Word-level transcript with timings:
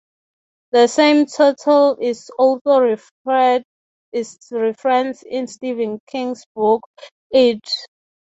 The 0.71 0.87
same 0.87 1.27
turtle 1.27 1.95
is 2.01 2.31
also 2.39 2.97
referenced 3.29 5.23
in 5.23 5.45
Stephen 5.45 5.99
King's 6.07 6.43
book, 6.55 6.81
"It". 7.29 7.61